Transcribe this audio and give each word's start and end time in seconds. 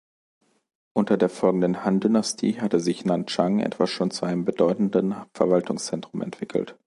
Unter 0.93 1.15
der 1.15 1.29
folgenden 1.29 1.85
Han-Dynastie 1.85 2.59
hatte 2.59 2.79
sich 2.79 3.05
Nanchang 3.05 3.59
etwa 3.59 3.85
schon 3.85 4.09
zu 4.09 4.25
einem 4.25 4.45
bedeutenden 4.45 5.13
Verwaltungszentrum 5.35 6.23
entwickelt. 6.23 6.75